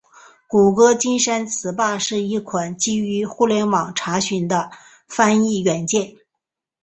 [0.47, 4.71] 谷歌金山词霸是一款基于互联网查询的
[5.07, 6.15] 翻译软件。